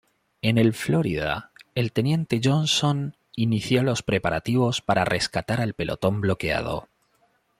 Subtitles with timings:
[0.41, 6.87] En el "Florida", el teniente Johnson inició los preparativos para rescatar al pelotón bloqueado.